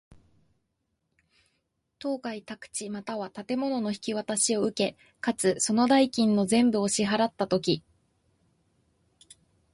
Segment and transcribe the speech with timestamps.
[1.99, 7.83] 当該宅地又は建物の引渡しを受け、かつ、その代金の全部を支払つたとき。